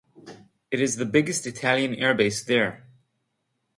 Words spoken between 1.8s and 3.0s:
air base there.